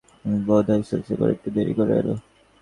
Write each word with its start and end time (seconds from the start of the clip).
কুমু 0.19 0.37
বোধ 0.47 0.65
হয় 0.69 0.79
একটু 0.79 0.93
ইতস্তত 0.93 1.11
করে 1.19 1.31
একটু 1.35 1.49
দেরি 1.55 1.73
করেই 1.77 1.97
এল। 2.01 2.09